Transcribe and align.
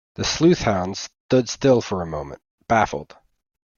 The 0.15 0.23
sleuth-hound 0.23 0.97
stood 0.97 1.47
still 1.47 1.79
for 1.79 2.01
a 2.01 2.07
moment, 2.07 2.41
baffled. 2.67 3.15